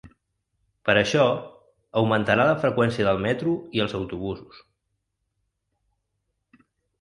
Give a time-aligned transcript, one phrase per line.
[0.87, 1.25] Per això,
[2.01, 4.63] augmentarà la freqüència del metro i els autobusos.